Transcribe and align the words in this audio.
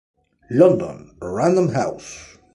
London: 0.49 1.15
Random 1.21 1.67
House. 1.75 2.39